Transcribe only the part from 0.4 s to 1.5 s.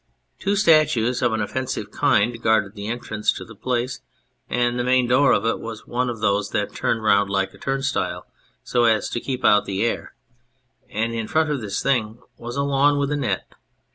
statues of an